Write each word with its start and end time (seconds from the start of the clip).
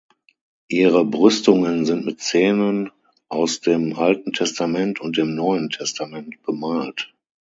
Ihre 0.71 1.05
Brüstungen 1.05 1.85
sind 1.85 2.03
mit 2.07 2.21
Szenen 2.21 2.89
aus 3.29 3.61
dem 3.61 3.95
Alten 3.95 4.33
Testament 4.33 4.99
und 4.99 5.15
dem 5.17 5.35
Neuen 5.35 5.69
Testament 5.69 6.41
bemalt. 6.41 7.13